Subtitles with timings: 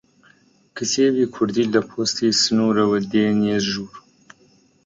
[0.77, 3.95] کتێبی کوردی لە پۆستی سنوورەوە دێنیە ژوور؟